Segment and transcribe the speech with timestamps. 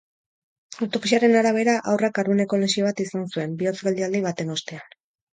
[0.85, 4.97] Autopsiaren arabera, haurrak garuneko lesio bat izan zuen, bihotz-geldialdi baten ostean.